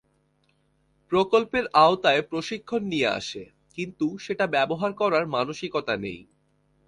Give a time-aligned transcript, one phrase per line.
[1.11, 3.43] প্রকল্পের আওতায় প্রশিক্ষণ নিয়ে আসে,
[3.77, 6.19] কিন্তু সেটা ব্যবহার করার মানসিকতা নেই।